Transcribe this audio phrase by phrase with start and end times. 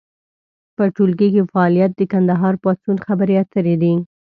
[0.75, 3.93] په ټولګي کې فعالیت د کندهار پاڅون خبرې اترې دي.